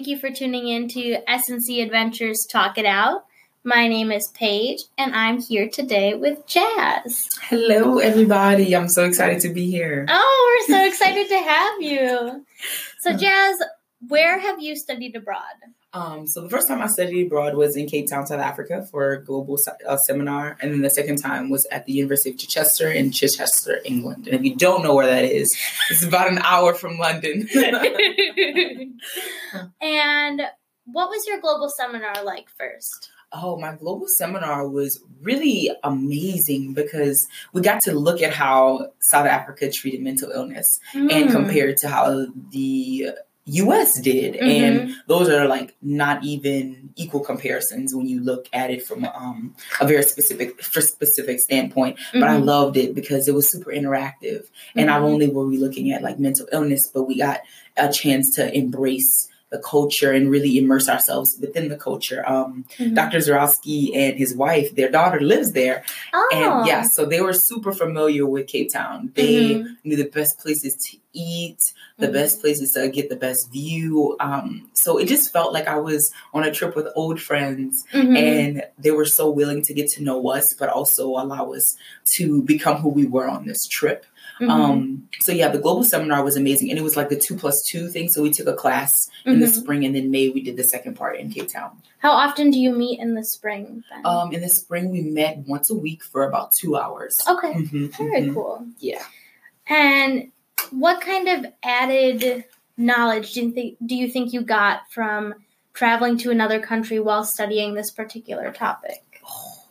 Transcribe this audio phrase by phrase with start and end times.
[0.00, 3.26] Thank you for tuning in to SNC Adventures Talk It Out.
[3.64, 7.28] My name is Paige, and I'm here today with Jazz.
[7.42, 8.74] Hello, everybody.
[8.74, 10.06] I'm so excited to be here.
[10.08, 12.46] Oh, we're so excited to have you.
[13.00, 13.56] So, Jazz,
[14.08, 15.42] where have you studied abroad?
[15.92, 19.12] Um, so the first time I studied abroad was in Cape Town, South Africa, for
[19.12, 22.88] a global uh, seminar, and then the second time was at the University of Chichester
[22.90, 24.28] in Chichester, England.
[24.28, 25.52] And if you don't know where that is,
[25.90, 27.48] it's about an hour from London.
[29.80, 30.42] and
[30.84, 33.10] what was your global seminar like first?
[33.32, 39.26] Oh, my global seminar was really amazing because we got to look at how South
[39.26, 41.12] Africa treated mental illness mm.
[41.12, 43.10] and compared to how the
[43.46, 44.34] US did.
[44.34, 44.44] Mm-hmm.
[44.44, 49.54] And those are like not even equal comparisons when you look at it from um,
[49.80, 51.96] a very specific for specific standpoint.
[51.96, 52.20] Mm-hmm.
[52.20, 52.44] But I mm-hmm.
[52.44, 54.46] loved it because it was super interactive.
[54.74, 54.86] And mm-hmm.
[54.86, 57.40] not only were we looking at like mental illness, but we got
[57.76, 62.26] a chance to embrace the culture and really immerse ourselves within the culture.
[62.28, 62.94] Um, mm-hmm.
[62.94, 63.18] Dr.
[63.18, 65.84] Zarowski and his wife, their daughter lives there.
[66.12, 66.28] Oh.
[66.32, 69.10] And yeah, so they were super familiar with Cape Town.
[69.14, 69.72] They mm-hmm.
[69.84, 72.12] knew the best places to eat, the mm-hmm.
[72.12, 74.16] best places to get the best view.
[74.20, 78.16] Um, so it just felt like I was on a trip with old friends mm-hmm.
[78.16, 81.76] and they were so willing to get to know us, but also allow us
[82.12, 84.06] to become who we were on this trip.
[84.40, 84.50] Mm-hmm.
[84.50, 87.62] Um, so yeah, the global seminar was amazing, and it was like the two plus
[87.66, 88.08] two thing.
[88.08, 89.32] So we took a class mm-hmm.
[89.32, 89.60] in the mm-hmm.
[89.60, 91.82] spring, and then May we did the second part in Cape Town.
[91.98, 93.84] How often do you meet in the spring?
[93.90, 94.06] Then?
[94.06, 97.16] Um, in the spring we met once a week for about two hours.
[97.28, 98.34] Okay, mm-hmm, very mm-hmm.
[98.34, 98.66] cool.
[98.78, 99.04] Yeah.
[99.66, 100.32] And
[100.70, 102.44] what kind of added
[102.76, 105.34] knowledge do you think do you think you got from
[105.74, 109.04] traveling to another country while studying this particular topic?
[109.28, 109.64] Oh,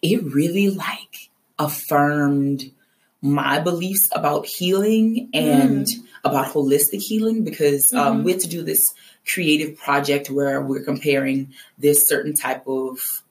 [0.00, 2.72] it really like affirmed
[3.20, 6.04] my beliefs about healing and mm.
[6.24, 8.24] about holistic healing because um, mm-hmm.
[8.24, 8.94] we had to do this
[9.26, 13.22] creative project where we're comparing this certain type of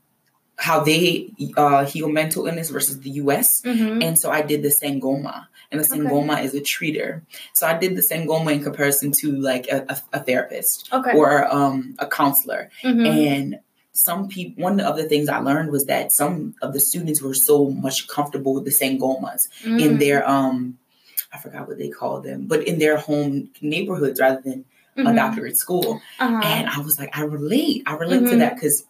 [0.57, 3.61] how they uh, heal mental illness versus the US.
[3.61, 4.01] Mm-hmm.
[4.01, 5.47] And so I did the Sangoma.
[5.71, 6.45] And the Sangoma okay.
[6.45, 7.21] is a treater.
[7.53, 11.11] So I did the Sangoma in comparison to like a, a, a therapist okay.
[11.15, 12.69] or um, a counselor.
[12.83, 13.05] Mm-hmm.
[13.05, 13.59] And
[13.97, 17.33] some people one of the things i learned was that some of the students were
[17.33, 19.81] so much comfortable with the sangomas mm.
[19.81, 20.77] in their um
[21.33, 24.63] i forgot what they call them but in their home neighborhoods rather than
[24.97, 25.07] mm-hmm.
[25.07, 26.41] a doctorate school uh-huh.
[26.43, 28.31] and i was like i relate i relate mm-hmm.
[28.31, 28.85] to that because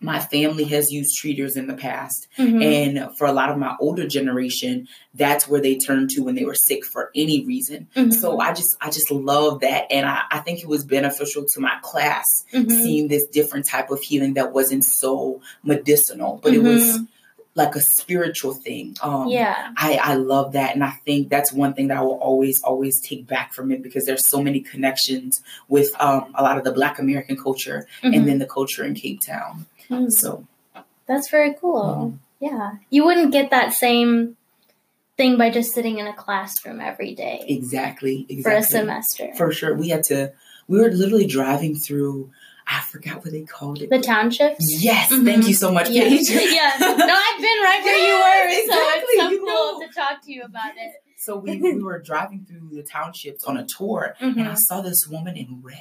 [0.00, 2.28] my family has used treaters in the past.
[2.38, 2.62] Mm-hmm.
[2.62, 6.44] And for a lot of my older generation, that's where they turned to when they
[6.44, 7.88] were sick for any reason.
[7.96, 8.10] Mm-hmm.
[8.10, 9.86] So I just I just love that.
[9.90, 12.70] And I, I think it was beneficial to my class mm-hmm.
[12.70, 17.04] seeing this different type of healing that wasn't so medicinal, but it was mm-hmm.
[17.54, 18.96] like a spiritual thing.
[19.02, 22.18] Um, yeah, I, I love that, and I think that's one thing that I will
[22.18, 26.58] always always take back from it because there's so many connections with um, a lot
[26.58, 28.14] of the Black American culture mm-hmm.
[28.14, 29.66] and then the culture in Cape Town.
[30.10, 30.46] So
[31.06, 32.14] that's very cool.
[32.14, 32.18] Mm.
[32.40, 32.72] Yeah.
[32.90, 34.36] You wouldn't get that same
[35.16, 37.44] thing by just sitting in a classroom every day.
[37.48, 38.26] Exactly.
[38.28, 38.42] Exactly.
[38.42, 39.32] For a semester.
[39.36, 39.74] For sure.
[39.74, 40.32] We had to
[40.68, 42.30] we were literally driving through
[42.68, 43.90] I forgot what they called it.
[43.90, 44.66] The townships?
[44.82, 45.12] Yes.
[45.12, 45.24] Mm-hmm.
[45.24, 46.28] Thank you so much, Paige.
[46.30, 46.72] yeah.
[46.80, 48.60] No, I've been right where you were.
[48.60, 48.74] Exactly.
[48.74, 49.86] So it's so you cool know.
[49.86, 50.94] to talk to you about it.
[51.16, 54.38] So we, we were driving through the townships on a tour mm-hmm.
[54.38, 55.76] and I saw this woman in red.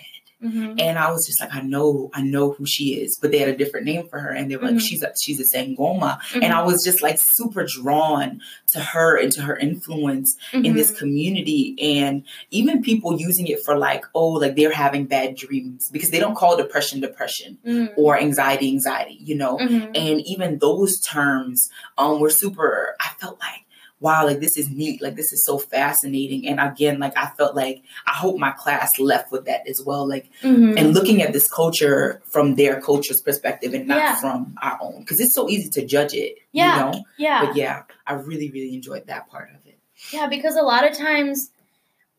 [0.46, 0.80] Mm-hmm.
[0.80, 3.50] And I was just like, I know, I know who she is, but they had
[3.50, 4.76] a different name for her, and they were mm-hmm.
[4.76, 6.44] like, she's a she's a Sangoma, mm-hmm.
[6.44, 8.42] and I was just like super drawn
[8.74, 11.00] to her and to her influence in this mm-hmm.
[11.00, 16.12] community, and even people using it for like, oh, like they're having bad dreams because
[16.12, 17.92] they don't call depression depression mm.
[17.98, 19.92] or anxiety anxiety, you know, mm-hmm.
[19.96, 22.96] and even those terms um were super.
[23.00, 23.65] I felt like
[24.00, 26.48] wow, like this is neat, like this is so fascinating.
[26.48, 30.08] And again, like I felt like I hope my class left with that as well,
[30.08, 30.78] like mm-hmm.
[30.78, 34.16] and looking at this culture from their culture's perspective and not yeah.
[34.16, 36.36] from our own, because it's so easy to judge it.
[36.52, 37.06] Yeah, you know?
[37.18, 37.46] yeah.
[37.46, 39.80] But yeah, I really, really enjoyed that part of it.
[40.12, 41.52] Yeah, because a lot of times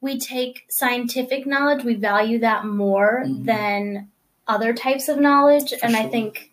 [0.01, 3.45] we take scientific knowledge, we value that more mm-hmm.
[3.45, 4.09] than
[4.49, 6.03] other types of knowledge, For and sure.
[6.03, 6.53] I think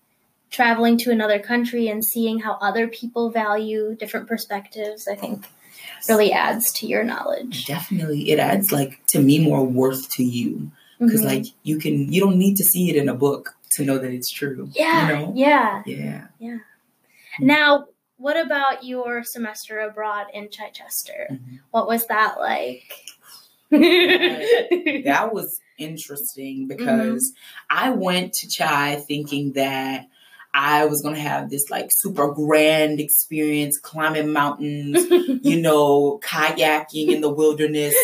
[0.54, 5.46] traveling to another country and seeing how other people value different perspectives, I think
[5.84, 6.08] yes.
[6.08, 7.66] really adds to your knowledge.
[7.66, 8.30] Definitely.
[8.32, 10.72] It adds like to me more worth to you.
[11.00, 11.30] Because mm-hmm.
[11.30, 14.12] like you can you don't need to see it in a book to know that
[14.12, 14.70] it's true.
[14.74, 15.08] Yeah.
[15.08, 15.34] You know?
[15.36, 15.84] Yeah.
[15.86, 16.28] Yeah.
[16.40, 16.58] Yeah.
[17.40, 21.30] Now, what about your semester abroad in Chichester?
[21.32, 21.56] Mm-hmm.
[21.72, 22.94] What was that like?
[23.72, 27.86] that was interesting because mm-hmm.
[27.86, 30.08] I went to Chi thinking that
[30.56, 35.06] I was gonna have this like super grand experience, climbing mountains,
[35.44, 37.96] you know, kayaking in the wilderness,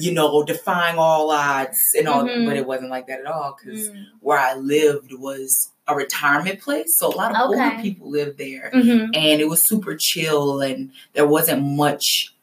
[0.00, 2.24] you know, defying all odds and all.
[2.24, 2.46] Mhm.
[2.46, 4.06] But it wasn't like that at all because Mm.
[4.20, 8.70] where I lived was a retirement place, so a lot of older people lived there,
[8.74, 9.16] Mhm.
[9.16, 12.34] and it was super chill, and there wasn't much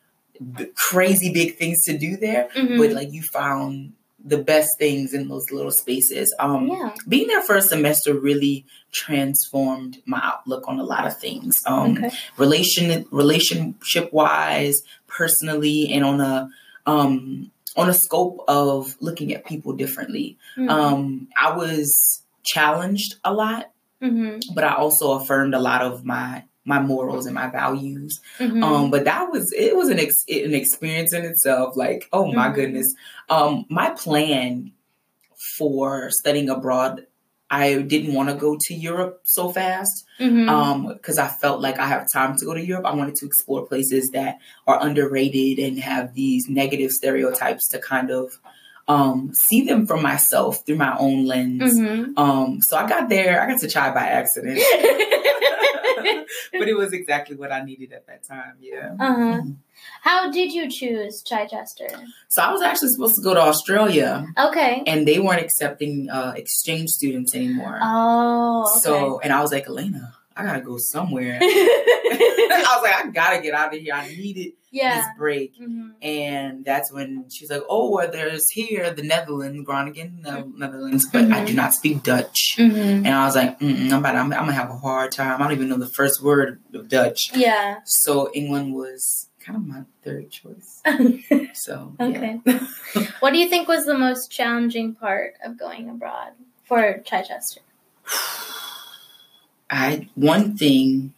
[0.56, 2.50] b- crazy big things to do there.
[2.56, 2.78] Mhm.
[2.78, 6.34] But like you found the best things in those little spaces.
[6.40, 6.94] Um, yeah.
[7.08, 11.62] being there for a semester really transformed my outlook on a lot of things.
[11.66, 12.12] Um, Okay.
[12.38, 16.50] relation relationship wise, personally, and on a
[16.86, 20.38] um, on a scope of looking at people differently.
[20.58, 20.70] Mm.
[20.70, 23.72] Um, I was challenged a lot,
[24.02, 24.42] Mhm.
[24.56, 28.22] but I also affirmed a lot of my my morals and my values.
[28.40, 28.64] Mhm.
[28.64, 31.76] Um, but that was it was an ex- an experience in itself.
[31.76, 32.56] Like, oh my Mhm.
[32.56, 32.90] goodness.
[33.30, 34.72] Um, my plan
[35.58, 37.06] for studying abroad,
[37.50, 40.06] I didn't want to go to Europe so fast.
[40.20, 40.48] Mhm.
[40.50, 42.86] Um, because I felt like I have time to go to Europe.
[42.86, 44.38] I wanted to explore places that
[44.68, 48.38] are underrated and have these negative stereotypes to kind of
[48.90, 51.74] um see them for myself through my own lens.
[51.80, 52.18] Mhm.
[52.18, 54.60] Um, so I got there, I got to try by accident.
[56.52, 58.56] but it was exactly what I needed at that time.
[58.60, 58.96] Yeah.
[59.00, 59.42] Uh-huh.
[60.02, 61.88] How did you choose Chichester?
[62.30, 64.84] So I was actually supposed to go to Australia, Okay.
[64.88, 67.80] and they weren't accepting uh, exchange students anymore.
[67.82, 68.66] Oh.
[68.70, 68.80] Okay.
[68.80, 71.40] So, and I was like, Elena, I gotta go somewhere.
[71.42, 73.94] I was like, I gotta get out of here.
[73.94, 74.98] I needed yeah.
[74.98, 75.60] this break.
[75.60, 75.94] Mhm.
[76.02, 81.32] And that's when she's like, "Oh, well, there's here the Netherlands, Groningen, the Netherlands, but
[81.32, 83.06] I do not speak Dutch." Mhm.
[83.06, 85.42] And I was like, Mm-mm, "I'm about, I'm, I'm gonna have a hard time.
[85.42, 87.80] I don't even know the first word of Dutch." Yeah.
[87.86, 90.82] So England was kind of my third choice.
[91.54, 92.40] So Okay.
[93.20, 96.32] what do you think was the most challenging part of going abroad
[96.66, 97.62] for Chichester?
[99.70, 101.14] I one thing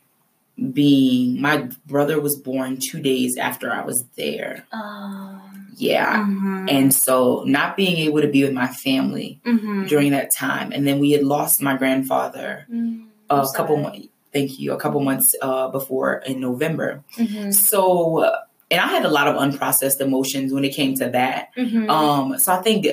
[0.74, 4.65] being my brother was born two days after I was there.
[4.74, 5.42] Oh.
[5.75, 6.24] Yeah.
[6.24, 6.69] Mhm.
[6.69, 9.88] And so not being able to be with my family Mhm.
[9.88, 10.71] during that time.
[10.71, 14.77] And then we had lost my grandfather Mm, a I'm couple months thank you, a
[14.77, 17.03] couple months uh, before in November.
[17.18, 17.53] Mhm.
[17.53, 18.24] So
[18.69, 21.50] and I had a lot of unprocessed emotions when it came to that.
[21.57, 21.89] Mhm.
[21.89, 22.86] Um so I think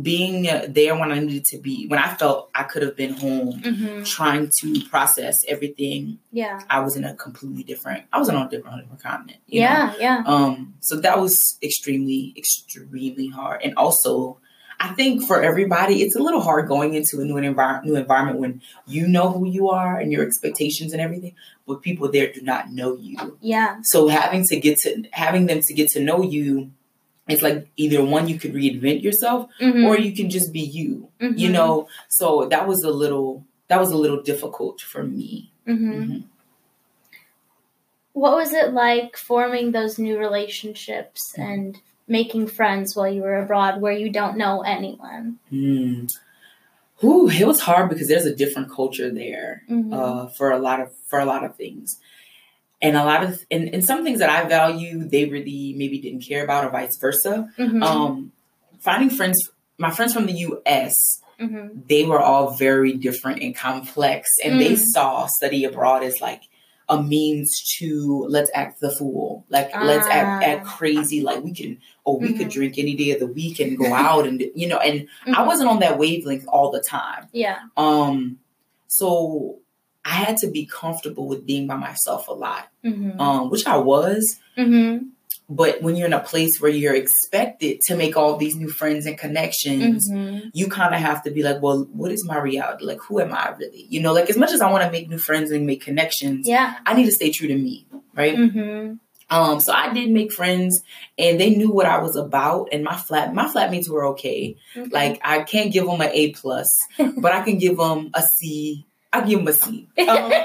[0.00, 3.60] being there when I needed to be, when I felt I could have been home,
[3.60, 4.06] Mhm.
[4.06, 6.60] trying to process everything Yeah.
[6.70, 8.04] I was in a completely different.
[8.10, 9.40] I was on a different, different continent.
[9.46, 9.66] you know?
[9.66, 9.94] Yeah.
[10.00, 10.22] Yeah.
[10.24, 10.74] Um.
[10.80, 14.38] So that was extremely, extremely hard, and also,
[14.80, 18.38] I think for everybody, it's a little hard going into a new environment, new environment
[18.40, 21.34] when you know who you are and your expectations and everything,
[21.68, 23.36] but people there do not know you.
[23.42, 23.76] Yeah.
[23.84, 26.72] So having to get to having them to get to know you,
[27.28, 29.86] it's like either one you could reinvent yourself Mhm.
[29.86, 31.08] or you can just be you.
[31.20, 31.38] Mhm.
[31.38, 31.88] You know.
[32.08, 35.50] So that was a little that was a little difficult for me.
[35.66, 35.78] Mhm.
[36.06, 36.24] Mhm.
[38.12, 43.80] What was it like forming those new relationships and making friends while you were abroad
[43.80, 45.38] where you don't know anyone?
[45.50, 46.12] Mm.
[47.04, 49.92] Ooh, it was hard because there's a different culture there Mhm.
[49.94, 51.98] uh, for a lot of for a lot of things,
[52.82, 56.20] and a lot of and, and some things that I value they really maybe didn't
[56.22, 57.48] care about or vice versa.
[57.58, 57.82] Mhm.
[57.82, 58.32] Um,
[58.80, 59.38] finding friends,
[59.78, 60.94] my friends from the U.S.
[61.40, 61.88] Mhm.
[61.88, 64.84] they were all very different and complex, and they Mm.
[64.94, 66.42] saw study abroad as like
[66.88, 70.46] a means to let's act the fool, like let's act Ah.
[70.50, 72.52] act crazy, like we can oh we could Mhm.
[72.52, 75.46] drink any day of the week and go out and you know and I Mhm.
[75.46, 77.28] wasn't on that wavelength all the time.
[77.32, 77.58] Yeah.
[77.76, 78.38] Um,
[78.88, 79.58] so
[80.04, 83.20] I had to be comfortable with being by myself a lot, Mhm.
[83.20, 84.38] um, which I was.
[84.58, 85.08] Mhm.
[85.48, 89.06] But when you're in a place where you're expected to make all these new friends
[89.06, 90.50] and connections, Mhm.
[90.54, 92.84] you kind of have to be like, well, what is my reality?
[92.84, 93.86] Like, who am I really?
[93.90, 96.48] You know, like as much as I want to make new friends and make connections,
[96.48, 96.74] Yeah.
[96.86, 98.36] I need to stay true to me, right?
[98.36, 98.98] Mhm.
[99.30, 100.82] Um, so I did make friends,
[101.18, 102.68] and they knew what I was about.
[102.72, 104.56] And my flat, my flatmates were okay.
[104.76, 104.88] Okay.
[104.90, 106.68] Like I can't give them an A plus,
[107.18, 108.84] but I can give them a C.
[109.12, 109.88] I give them a C.
[109.98, 110.32] Um,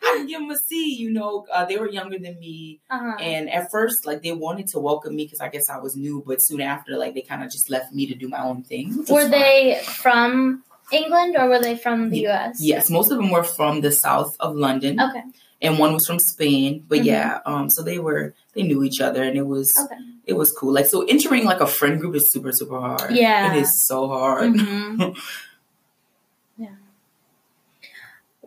[0.00, 0.94] I give them a C.
[0.94, 3.16] You know, uh, they were younger than me, uh-huh.
[3.20, 6.22] and at first, like they wanted to welcome me because I guess I was new.
[6.26, 9.04] But soon after, like they kind of just left me to do my own thing.
[9.08, 10.62] Were they from
[10.92, 12.58] England or were they from the US?
[12.62, 15.22] Yes, most of them were from the south of London, Okay.
[15.60, 16.84] and one was from Spain.
[16.88, 17.04] But Mhm.
[17.04, 20.00] yeah, um, so they were they knew each other, and it was Okay.
[20.26, 20.72] it was cool.
[20.72, 23.10] Like so, entering like a friend group is super super hard.
[23.10, 23.52] Yeah.
[23.52, 24.52] it is so hard.
[24.54, 25.16] Mhm.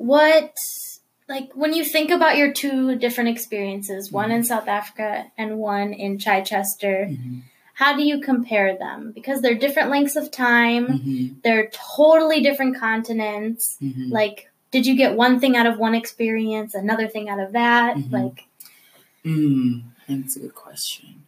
[0.01, 0.55] What,
[1.29, 5.93] like, when you think about your two different experiences, one in South Africa and one
[5.93, 7.41] in Chichester, Mhm.
[7.75, 9.11] how do you compare them?
[9.13, 11.43] Because they're different lengths of time, Mhm.
[11.43, 13.77] they're totally different continents.
[13.79, 14.11] Mhm.
[14.11, 17.95] Like, did you get one thing out of one experience, another thing out of that?
[17.95, 18.11] Mhm.
[18.11, 18.47] Like,
[19.23, 21.27] Mm, that's a good question.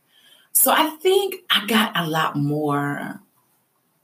[0.52, 3.22] So I think I got a lot more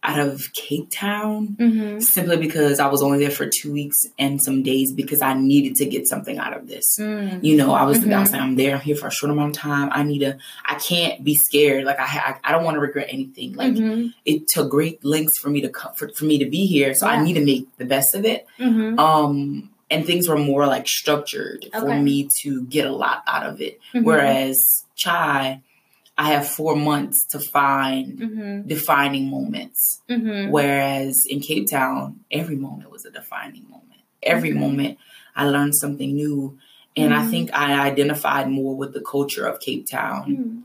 [0.01, 1.99] out of Cape Town mm-hmm.
[1.99, 5.75] simply because I was only there for two weeks and some days because I needed
[5.75, 6.97] to get something out of this.
[6.97, 7.43] Mm.
[7.43, 8.19] You know, I was, I Mhm.
[8.21, 9.89] was like, I'm there, I'm here for a short amount of time.
[9.91, 11.83] I need to, I can't be scared.
[11.83, 13.55] Like I, ha- I don't want to regret anything.
[13.55, 14.13] Like Mhm.
[14.23, 16.93] it took great lengths for me to come, for, me to be here.
[16.93, 17.13] So Yeah.
[17.13, 18.45] I need to make the best of it.
[18.57, 18.97] Mhm.
[18.97, 23.59] Um, and things were more like structured for me to get a lot out of
[23.59, 23.79] it.
[23.93, 24.03] Mhm.
[24.03, 25.61] Whereas Chi,
[26.19, 28.67] I have four months to find Mhm.
[28.67, 30.01] defining moments.
[30.09, 30.49] Mhm.
[30.51, 34.01] Whereas in Cape Town, every moment was a defining moment.
[34.21, 34.59] Every Okay.
[34.59, 34.97] moment
[35.35, 36.57] I learned something new.
[36.97, 37.29] And I Mhm.
[37.31, 40.25] think I identified more with the culture of Cape Town.
[40.27, 40.63] Mhm.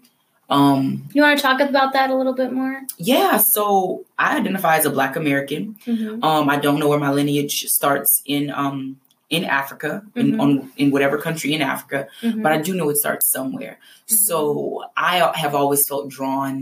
[0.50, 2.82] Um, You want to talk about that a little bit more?
[2.98, 5.76] yeah, so I identify as a Black American.
[5.86, 6.22] Mm-hmm.
[6.24, 8.96] Um, I don't know where my lineage starts in um,
[9.36, 10.40] in Africa, in, Mhm.
[10.42, 12.42] on, in whatever country in Africa, Mm-hmm.
[12.42, 13.78] but I do know it starts somewhere.
[14.06, 16.54] So I have always felt drawn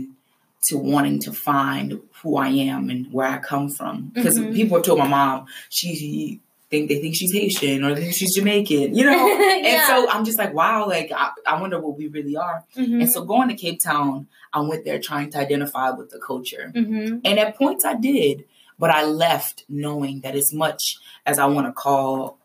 [0.67, 4.11] to wanting to find who I am and where I come from.
[4.13, 4.53] Because Mhm.
[4.55, 6.39] people have told my mom she
[6.69, 9.23] think they think she's Haitian or they think she's Jamaican, you know.
[9.69, 12.63] And so I'm just like, wow, like I, I wonder what we really are.
[12.77, 13.01] Mhm.
[13.01, 16.71] And so going to Cape Town, I went there trying to identify with the culture.
[16.75, 17.21] Mhm.
[17.25, 18.45] And at points I did,
[18.79, 22.37] but I left knowing that as much as I want to call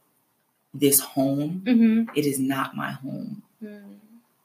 [0.78, 2.08] this home, Mhm.
[2.14, 3.42] it is not my home.
[3.62, 3.82] Mhm.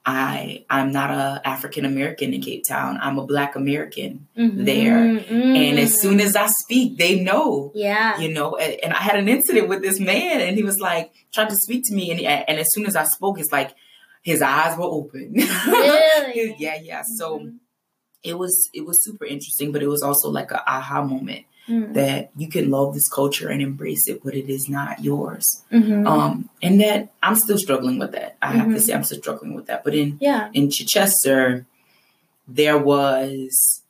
[0.06, 2.98] I I'm not a African American in Cape Town.
[3.00, 4.64] I'm a Black American, Mhm.
[4.66, 4.98] There.
[4.98, 5.56] Mhm.
[5.56, 7.72] and as soon as I speak, they know.
[7.74, 10.78] yeah, You know, and, and I had an incident with this man, and he was
[10.78, 13.70] like trying to speak to me, and and as soon as I spoke, it's like
[14.22, 15.34] his eyes were open.
[15.66, 16.54] Really?
[16.58, 17.02] yeah, yeah.
[17.16, 17.54] So Mhm.
[18.22, 21.94] it was it was super interesting, but it was also like a aha moment Mhm.
[21.94, 25.62] that you can love this culture and embrace it, but it is not yours.
[25.72, 26.06] Mhm.
[26.06, 28.36] Um, and that I'm still struggling with that.
[28.42, 28.80] I have to Mhm.
[28.80, 29.82] say, I'm still struggling with that.
[29.84, 31.64] But in yeah, in Chichester,
[32.46, 33.82] there was.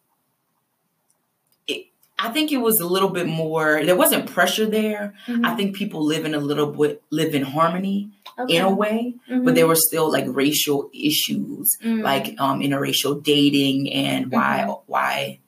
[1.66, 1.86] It,
[2.18, 3.82] I think it was a little bit more.
[3.84, 5.14] There wasn't pressure there.
[5.26, 5.44] Mhm.
[5.44, 8.56] I think people live in a little bit live in harmony okay.
[8.56, 9.44] in a way, Mhm.
[9.44, 12.02] but there were still like racial issues, Mhm.
[12.02, 14.72] like um, interracial dating and why Mm-hmm.
[14.92, 15.38] why.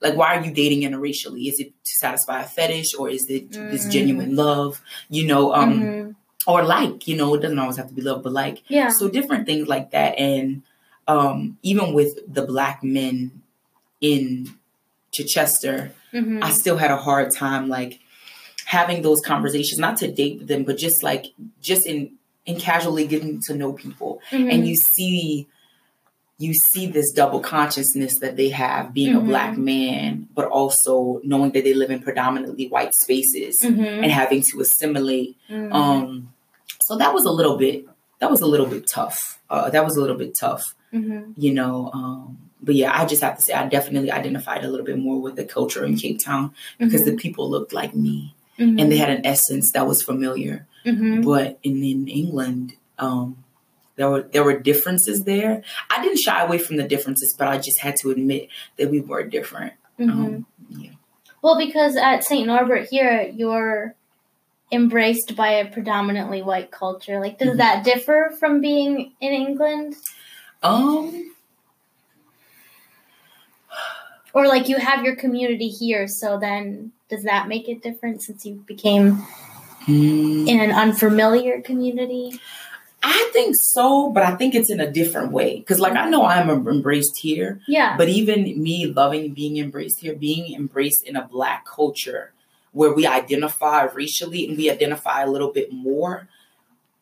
[0.00, 1.48] Like, why are you dating interracially?
[1.48, 3.90] Is it to satisfy a fetish or is it this Mm.
[3.90, 4.80] genuine love?
[5.08, 6.14] You know, um, Mhm.
[6.46, 9.08] or like, you know, it doesn't always have to be love, but like, yeah, so
[9.08, 10.18] different things like that.
[10.18, 10.62] And
[11.08, 13.42] um, even with the black men
[14.00, 14.54] in
[15.12, 16.42] Chichester, Mhm.
[16.42, 18.00] I still had a hard time like
[18.66, 21.26] having those conversations, not to date with them, but just like
[21.62, 22.12] just in
[22.44, 24.20] in casually getting to know people.
[24.30, 24.52] Mhm.
[24.52, 25.48] And you see
[26.38, 29.26] you see this double consciousness that they have being a Mhm.
[29.26, 34.02] black man, but also knowing that they live in predominantly white spaces Mhm.
[34.02, 35.72] and having to assimilate Mhm.
[35.72, 36.28] um,
[36.82, 37.86] so that was a little bit
[38.18, 39.38] that was a little bit tough.
[39.50, 40.62] Uh, that was a little bit tough,
[40.92, 41.34] Mhm.
[41.36, 41.90] you know.
[41.92, 45.20] Um, but yeah, I just have to say I definitely identified a little bit more
[45.20, 49.10] with the culture in Cape Town because the people looked like me and they had
[49.10, 50.66] an essence that was familiar.
[51.22, 53.36] But in, in England, um,
[53.96, 55.62] there were there were differences there.
[55.90, 58.48] I didn't shy away from the differences, but I just had to admit
[58.78, 59.72] that we were different.
[59.98, 60.10] Mhm.
[60.10, 60.90] Um, yeah.
[61.42, 62.46] Well, because at St.
[62.46, 63.94] Norbert here, you're
[64.72, 67.20] embraced by a predominantly white culture.
[67.20, 67.58] Like, does Mhm.
[67.58, 69.94] that differ from being in England?
[70.62, 71.32] Um.
[74.34, 78.44] Or, like, you have your community here, so then does that make it different since
[78.44, 79.12] you became
[79.86, 80.46] hmm.
[80.46, 82.38] in an unfamiliar community?
[83.08, 85.58] I think so, but I think it's in a different way.
[85.60, 87.96] Because, like, I know I'm embraced here, Yeah.
[87.96, 92.32] but even me loving being embraced here, being embraced in a Black culture
[92.72, 96.28] where we identify racially and we identify a little bit more.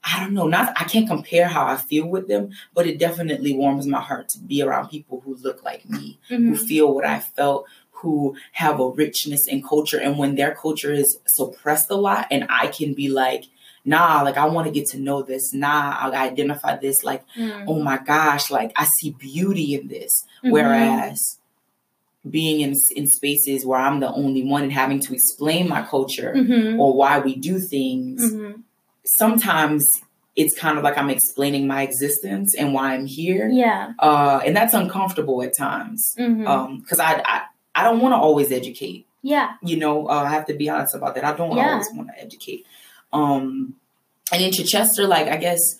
[0.04, 0.46] I don't know.
[0.46, 4.28] Not I can't compare how I feel with them, but it definitely warms my heart
[4.30, 6.68] to be around people who look like me, who Mhm.
[6.68, 9.98] feel what I felt, who have a richness in culture.
[9.98, 13.44] And when their culture is suppressed a lot, and I can be like,
[13.84, 15.52] nah, like I want to get to know this.
[15.52, 17.04] Nah, I identify this.
[17.04, 17.64] Like, Mhm.
[17.68, 20.10] oh my gosh, like I see beauty in this.
[20.42, 20.50] Mhm.
[20.52, 21.38] Whereas
[22.28, 26.32] being in in spaces where I'm the only one and having to explain my culture
[26.34, 26.78] Mhm.
[26.78, 28.62] or why we do things, Mhm.
[29.04, 30.00] sometimes
[30.36, 33.48] it's kind of like I'm explaining my existence and why I'm here.
[33.48, 33.92] Yeah.
[34.00, 36.46] Uh, and that's uncomfortable at times Mhm.
[36.48, 37.42] um because I, I
[37.76, 39.48] i don't want to always educate yeah.
[39.62, 41.70] you know uh, i have to be honest about that i don't Yeah.
[41.72, 42.64] always want to educate
[43.14, 43.74] um
[44.32, 45.78] and in chichester like i guess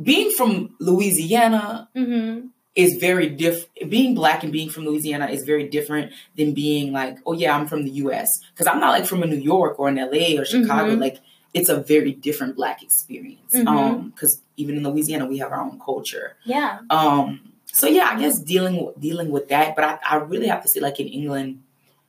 [0.00, 3.90] being from louisiana hmm is very different.
[3.90, 7.66] Being black and being from Louisiana is very different than being like, oh yeah, I'm
[7.66, 8.28] from the U.S.
[8.52, 10.38] Because I'm not like from a New York or an L.A.
[10.38, 10.94] or Chicago.
[10.94, 11.00] Mhm.
[11.00, 11.18] Like
[11.52, 13.52] it's a very different black experience.
[13.52, 13.66] Mhm.
[13.66, 16.36] Um, because even in Louisiana, we have our own culture.
[16.44, 16.78] Yeah.
[16.88, 20.68] Um, so yeah, I guess dealing dealing with that, but I, I really have to
[20.68, 21.64] say, like in England,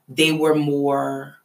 [0.07, 1.35] they were more,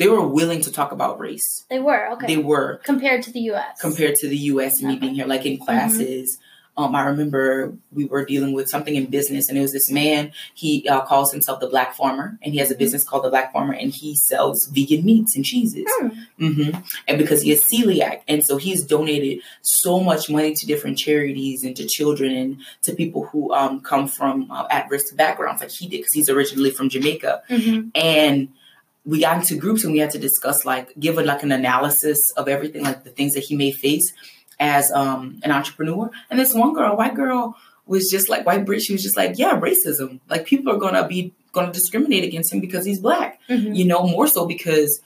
[0.00, 1.64] they were willing to talk about race.
[1.68, 2.08] They were.
[2.14, 2.26] Okay.
[2.26, 3.78] They were compared to the US.
[3.80, 4.80] compared to the U.S.
[4.80, 6.38] and me being here, like in classes.
[6.76, 10.32] Um, I remember we were dealing with something in business, and it was this man.
[10.54, 13.52] He uh, calls himself the Black Farmer, and he has a business called the Black
[13.52, 15.84] Farmer, and he sells vegan meats and cheeses.
[15.98, 16.08] Hmm.
[16.38, 16.70] hmm
[17.06, 21.64] And because he is celiac, and so he's donated so much money to different charities
[21.64, 25.86] and to children and to people who um, come from uh, at-risk backgrounds, like he
[25.88, 27.42] did, because he's originally from Jamaica.
[27.50, 27.90] Mhm.
[27.94, 28.48] And
[29.04, 32.30] we got into groups and we had to discuss, like, give it like an analysis
[32.36, 34.12] of everything, like the things that he may face
[34.58, 36.10] as um, an entrepreneur.
[36.30, 38.82] And this one girl, white girl, was just like white Brit.
[38.82, 40.20] She was just like, yeah, racism.
[40.28, 43.74] Like people are gonna be gonna discriminate against him because he's black Mhm.
[43.76, 45.00] you know, more so because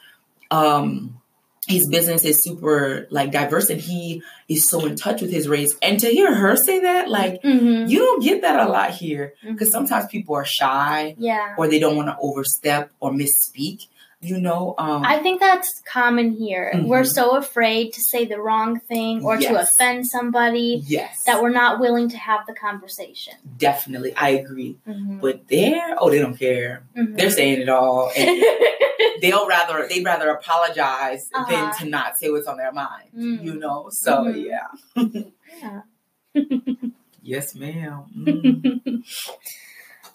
[0.50, 1.18] um
[1.66, 5.74] his business is super like diverse and he is so in touch with his race.
[5.82, 7.88] And to hear her say that, like, Mhm.
[7.88, 11.54] you don't get that a lot here because sometimes people are shy Yeah.
[11.56, 13.86] or they don't want to overstep or misspeak,
[14.24, 14.74] you know.
[14.78, 16.70] Um, I think that's common here.
[16.74, 16.86] Mhm.
[16.86, 21.50] We're so afraid to say the wrong thing or to offend somebody yes, that we're
[21.50, 23.34] not willing to have the conversation.
[23.58, 24.78] definitely, I agree.
[24.88, 25.20] Mhm.
[25.20, 26.84] But there, oh, they don't care.
[26.96, 27.16] Mhm.
[27.16, 28.10] They're saying it all.
[29.04, 31.50] And they'll rather they'd rather apologize Uh-huh.
[31.50, 33.10] than to not say what's on their mind.
[33.16, 33.44] Mm.
[33.44, 33.88] You know.
[33.90, 34.44] So Mhm.
[34.50, 35.02] yeah.
[35.62, 35.80] Yeah.
[37.22, 38.04] Yes, ma'am.
[38.24, 39.02] Mm.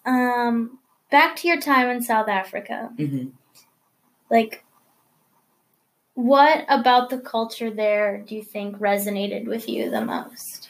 [0.05, 0.79] um,
[1.11, 2.91] back to your time in South Africa.
[2.97, 3.31] Mhm.
[4.29, 4.63] Like,
[6.13, 10.69] what about the culture there do you think resonated with you the most?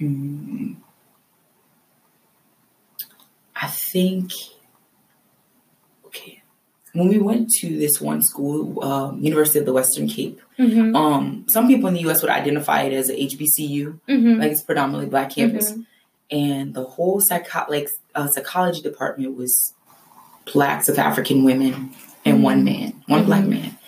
[0.00, 0.76] Mm.
[3.56, 4.32] I think,
[6.06, 6.42] okay,
[6.92, 10.94] when we went to this one school, um, University of the Western Cape, Mm-hmm.
[10.94, 12.22] um, some people in the U.S.
[12.22, 14.40] would identify it as a HBCU, Mm-hmm.
[14.40, 15.74] like it's predominantly black campus,
[16.30, 19.74] and the whole psycho- like uh, psychology department was
[20.52, 21.92] black South African women
[22.24, 23.48] and one man, one black Mhm.
[23.48, 23.78] man.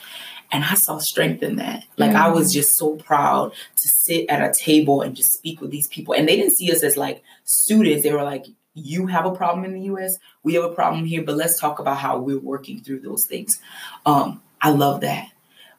[0.52, 1.84] And I saw strength in that.
[1.96, 5.70] Like I was just so proud to sit at a table and just speak with
[5.70, 6.14] these people.
[6.14, 8.04] And they didn't see us as like students.
[8.04, 11.22] They were like, you have a problem in the US, we have a problem here,
[11.22, 13.58] but let's talk about how we're working through those things.
[14.04, 15.28] Um, I love that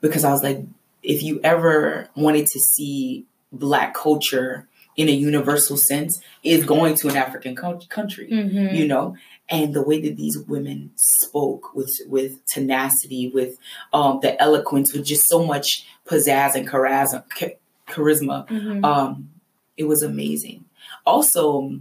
[0.01, 0.59] because I was like,
[1.03, 4.67] if you ever wanted to see black culture
[4.97, 8.75] in a universal sense, is going to an African co- country Mm-hmm.
[8.75, 9.15] you know
[9.49, 13.57] and the way that these women spoke with with tenacity with
[13.93, 17.23] um the eloquence with just so much pizzazz and charisma
[17.87, 18.83] charisma Mm-hmm.
[18.83, 19.29] um
[19.77, 20.65] it was amazing
[21.05, 21.79] also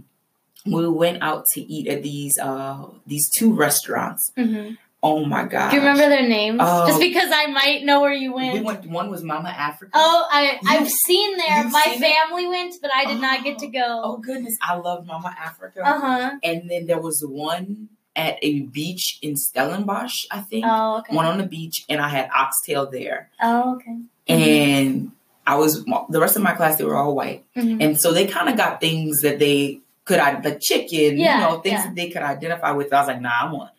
[0.65, 4.75] we went out to eat at these uh these two restaurants mm-hmm.
[5.03, 6.59] Oh my god Do you remember their names?
[6.61, 6.87] Oh.
[6.87, 8.53] Just because I might know where you went.
[8.55, 11.63] we went one was mama africa Oh, I You- I've seen there.
[11.63, 12.13] you've My seen it?
[12.15, 14.01] family went, but I did not get to go.
[14.03, 16.31] oh goodness i love mama africa Uh huh.
[16.43, 21.15] and then there was one at a beach in stellenbosch i think Oh okay.
[21.15, 23.29] one on the beach, and I had oxtail there.
[23.41, 23.97] Oh okay.
[24.27, 25.11] And
[25.45, 27.81] I was the rest of my class; they were all white, Mhm.
[27.83, 31.59] and so they kind of got things that they could, the chicken, Yeah, you know,
[31.61, 31.83] things yeah.
[31.85, 32.91] that they could identify with.
[32.91, 33.71] I was like, nah, I want,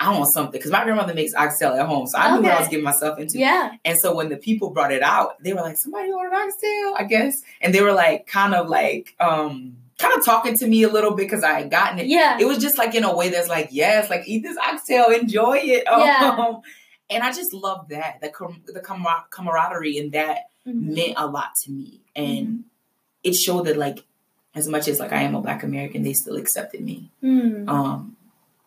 [0.00, 2.58] I want something because my grandmother makes oxtail at home, so I knew what I
[2.60, 3.38] was getting myself into.
[3.38, 3.72] Yeah.
[3.84, 7.04] And so when the people brought it out, they were like, somebody ordered oxtail, I
[7.08, 10.88] guess, and they were like, kind of like, um, kind of talking to me a
[10.88, 12.38] little bit because I had gotten it Yeah.
[12.38, 15.56] it was just like in a way that's like yes like eat this oxtail enjoy
[15.60, 16.36] it Yeah.
[16.38, 16.60] um,
[17.10, 20.94] and i just love that the com- the camar- camaraderie and that Mhm.
[20.94, 22.60] meant a lot to me and Mm-hmm.
[23.24, 24.04] it showed that like
[24.54, 27.68] as much as like i am a black american they still accepted me Mm.
[27.68, 28.16] um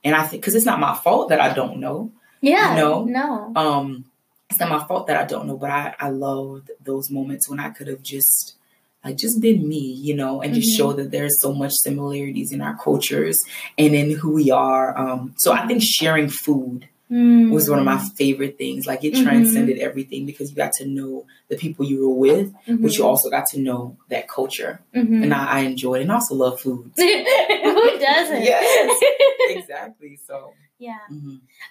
[0.04, 2.12] and i think because it's not my fault that i don't know
[2.42, 2.76] yeah.
[2.76, 3.04] no.
[3.06, 3.52] No.
[3.56, 4.06] um
[4.50, 7.60] it's not my fault that i don't know but i i loved those moments when
[7.60, 8.56] i could have just
[9.04, 10.78] like just been me you know and just Mhm.
[10.78, 13.42] show that there's so much similarities in our cultures
[13.78, 17.52] and in who we are um so i think sharing food Mm.
[17.52, 19.24] was one of my favorite things like it Mhm.
[19.24, 22.82] transcended everything because you got to know the people you were with Mhm.
[22.82, 26.62] but you also got to know that culture and I, I enjoyed and also love
[26.62, 28.44] food Who doesn't?
[28.44, 29.02] Yes.
[29.50, 30.98] exactly so yeah.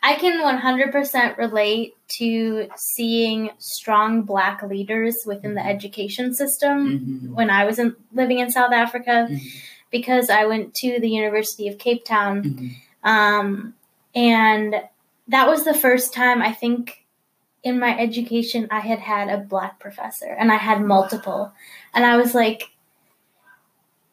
[0.05, 7.65] I can 100% relate to seeing strong black leaders within the education system when I
[7.65, 9.29] was in, living in South Africa
[9.91, 12.71] because I went to the University of Cape Town.
[13.03, 13.75] Um,
[14.15, 14.77] and
[15.31, 17.05] that was the first time I think
[17.63, 21.53] in my education I had had a black professor and I had multiple.
[21.95, 22.71] And I was like,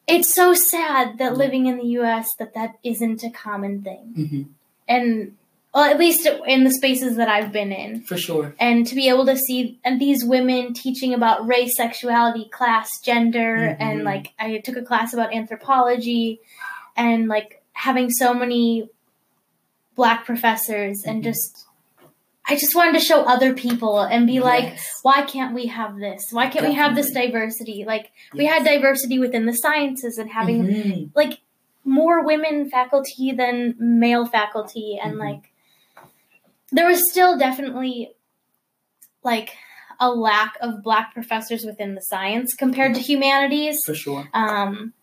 [0.08, 2.28] it's so sad that living in the U.S.
[2.40, 4.42] that that isn't a common thing, hmm
[4.90, 5.36] and
[5.74, 8.02] well, at least in the spaces that I've been in.
[8.04, 8.56] For sure.
[8.58, 13.76] and to be able to see and these women teaching about race, sexuality, class, gender,
[13.80, 14.06] and Mhm.
[14.06, 16.40] like I took a class about anthropology,
[16.96, 18.90] and like having so many
[19.98, 21.26] black professors, and Mhm.
[21.26, 21.66] just
[22.50, 26.30] I just wanted to show other people and be like, why can't we have this?
[26.32, 27.84] Why can't we have this diversity?
[27.86, 31.10] Like we had diversity within the sciences and having Mhm.
[31.14, 31.42] like
[31.84, 35.20] more women faculty than male faculty and Mhm.
[35.20, 35.52] like
[36.72, 38.14] there was still definitely
[39.24, 39.50] like
[40.00, 44.30] a lack of black professors within the science compared to humanities For sure.
[44.34, 44.94] um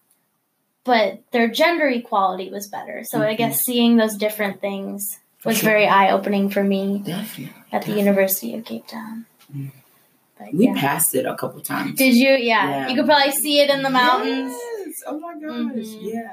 [0.85, 3.38] but their gender equality was better so i Mhm.
[3.38, 5.68] guess seeing those different things was sure.
[5.70, 7.44] very eye-opening for me Definitely.
[7.47, 7.99] at the definitely.
[8.01, 9.70] university of cape town Mm.
[10.38, 11.99] but We yeah passed it a couple times.
[11.99, 12.68] did you yeah.
[12.70, 12.88] Yeah.
[12.88, 14.53] you could probably see it in the mountains
[14.87, 14.94] Yes.
[15.07, 15.51] Oh my gosh.
[15.51, 15.99] Mhm.
[16.14, 16.33] Yeah.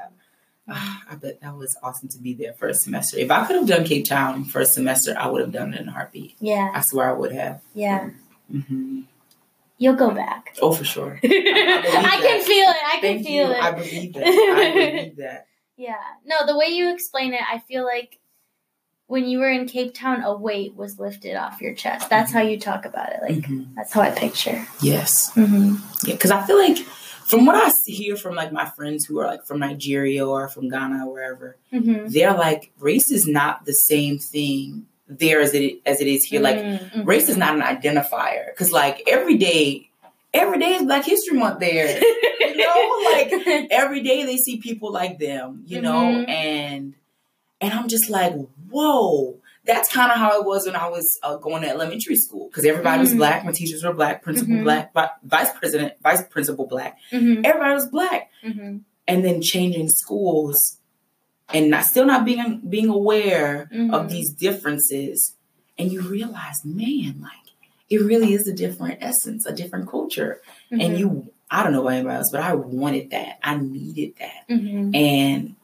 [0.68, 3.18] Ah, I bet that was awesome to be there first semester.
[3.18, 5.88] If I could have done Cape Town first semester, I would have done it in
[5.88, 6.36] a heartbeat.
[6.40, 7.60] yeah I swear I would have.
[7.74, 8.10] yeah
[8.50, 9.00] hmm
[9.82, 11.18] you'll go back Oh, for sure.
[11.24, 12.76] I can feel it.
[12.94, 13.54] I can feel you.
[13.54, 13.62] it.
[13.62, 14.26] I believe that.
[14.26, 15.46] I believe that.
[15.76, 15.96] yeah.
[16.24, 18.18] No, the way you explain it, I feel like
[19.06, 22.08] when you were in Cape Town, a weight was lifted off your chest.
[22.08, 23.18] That's how you talk about it.
[23.22, 23.74] Like Mhm.
[23.74, 24.66] that's how I picture.
[24.80, 25.32] Yes.
[25.34, 25.76] Mm-hmm.
[26.06, 29.26] Yeah, because I feel like from what I hear from like my friends who are
[29.26, 32.08] like from Nigeria or from Ghana or wherever, Mm-hmm.
[32.08, 34.86] they're like race is not the same thing
[35.18, 36.40] there as it as it is here.
[36.40, 37.02] Like Mm-hmm.
[37.04, 39.90] race is not an identifier because like every day,
[40.34, 41.98] every day is Black History Month there.
[42.40, 46.28] you know, like every day they see people like them, you know, Mhm.
[46.28, 46.94] and
[47.60, 48.34] and I'm just like,
[48.70, 49.38] whoa.
[49.64, 52.64] That's kind of how it was when I was uh, going to elementary school because
[52.64, 53.18] everybody was Mhm.
[53.18, 53.44] black.
[53.44, 54.64] My teachers were black, principal Mhm.
[54.64, 56.98] black, vi- vice president, vice principal black.
[57.12, 57.42] mm-hmm.
[57.44, 58.78] Everybody was black, Mm-hmm.
[59.06, 60.78] and then changing schools
[61.52, 63.92] and not still not being being aware Mhm.
[63.92, 65.34] of these differences,
[65.78, 67.32] and you realize, man, like
[67.90, 71.30] it really is a different essence, a different culture, and you.
[71.54, 73.38] I don't know about anybody else, but I wanted that.
[73.42, 74.48] I needed that.
[74.48, 74.94] Mm-hmm.
[74.94, 75.54] And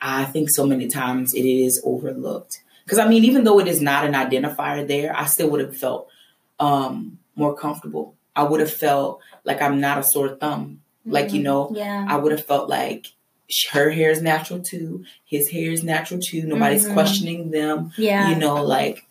[0.00, 2.62] I think so many times it is overlooked.
[2.84, 5.76] Because I mean, even though it is not an identifier there, I still would have
[5.76, 6.08] felt
[6.58, 8.14] um, more comfortable.
[8.34, 10.80] I would have felt like I'm not a sore thumb.
[11.04, 12.06] Like, you know, Yeah.
[12.08, 13.08] I would have felt like
[13.72, 16.42] her hair is natural too, his hair is natural too.
[16.44, 16.92] Nobody's Mhm.
[16.94, 17.92] questioning them.
[17.96, 18.30] Yeah.
[18.30, 19.06] You know, like,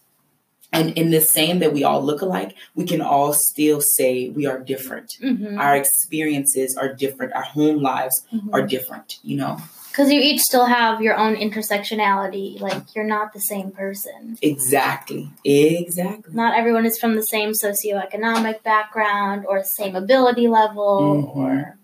[0.72, 4.46] and in the same that we all look alike, we can all still say we
[4.46, 5.14] are different.
[5.22, 5.60] Mm-hmm.
[5.60, 7.34] Our experiences are different.
[7.34, 8.22] Our home lives
[8.54, 9.18] are different.
[9.24, 9.58] You know.
[9.92, 12.62] Because you each still have your own intersectionality.
[12.62, 14.38] Like you're not the same person.
[14.42, 15.32] Exactly.
[15.44, 16.34] Exactly.
[16.34, 21.36] Not everyone is from the same socioeconomic background or same ability level Mhm.
[21.36, 21.78] or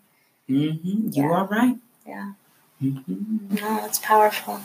[0.47, 1.77] hmm You are right.
[2.07, 2.33] Yeah.
[2.91, 4.59] Hmm No, it's powerful.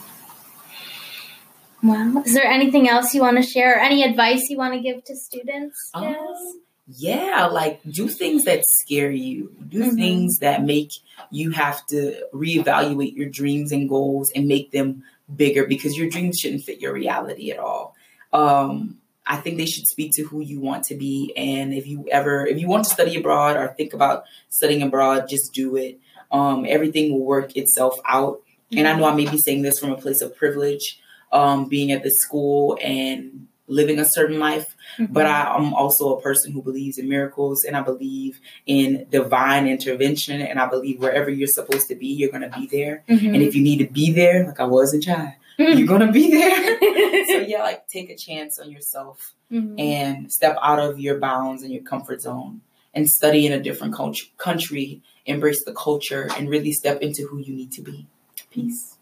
[1.82, 3.76] Well, is there anything else you want to share?
[3.76, 5.90] Or any advice you want to give to students?
[5.94, 6.04] Jess?
[6.04, 9.54] Um, yeah, like do things that scare you.
[9.68, 9.94] Do Mhm.
[9.94, 10.92] things that make
[11.30, 15.04] you have to reevaluate your dreams and goals and make them
[15.34, 17.94] bigger because your dreams shouldn't fit your reality at all.
[18.32, 21.32] Um, I think they should speak to who you want to be.
[21.36, 25.28] And if you ever, if you want to study abroad or think about studying abroad,
[25.28, 26.00] just do it.
[26.30, 28.40] Um, everything will work itself out.
[28.76, 31.00] And I know I may be saying this from a place of privilege,
[31.32, 35.12] um, being at the school and living a certain life, Mhm.
[35.12, 39.66] but I, I'm also a person who believes in miracles and I believe in divine
[39.68, 40.40] intervention.
[40.40, 43.02] And I believe wherever you're supposed to be, you're going to be there.
[43.08, 43.34] Mhm.
[43.34, 46.12] And if you need to be there, like I was in China, you're going to
[46.12, 46.78] be there.
[47.28, 49.78] so, yeah, like take a chance on yourself Mhm.
[49.80, 52.60] and step out of your bounds and your comfort zone
[52.94, 57.38] and study in a different culture, country, embrace the culture, and really step into who
[57.38, 58.06] you need to be.
[58.50, 58.96] Peace.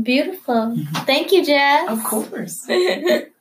[0.00, 0.76] Beautiful.
[0.76, 1.06] Mhm.
[1.06, 1.88] Thank you, Jess.
[1.88, 2.66] Of course.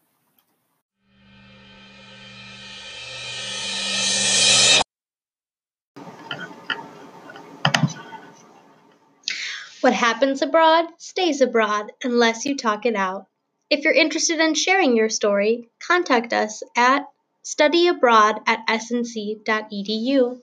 [9.84, 13.28] What happens abroad stays abroad unless you talk it out.
[13.70, 17.06] If you're interested in sharing your story, contact us at
[17.44, 20.42] studyabroad at snc.edu.